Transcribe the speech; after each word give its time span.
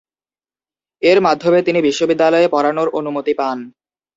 এর 1.01 1.17
মাধ্যমে 1.21 1.59
তিনি 1.63 1.79
বিশ্ববিদ্যালয়ে 1.81 2.47
পড়ানোর 2.47 2.87
অনুমতি 2.99 3.33
পান। 3.33 3.57